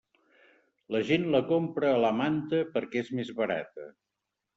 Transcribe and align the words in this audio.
La 0.95 1.01
gent 1.09 1.27
la 1.35 1.41
compra 1.51 1.91
a 1.97 1.99
la 2.05 2.11
manta 2.21 2.61
perquè 2.79 3.05
és 3.05 3.13
més 3.19 3.31
barata. 3.43 3.87